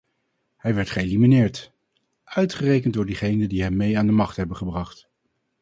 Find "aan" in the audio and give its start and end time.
3.97-4.05